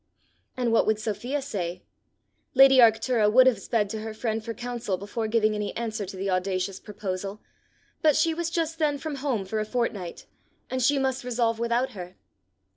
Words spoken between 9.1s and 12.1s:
home for a fortnight, and she must resolve without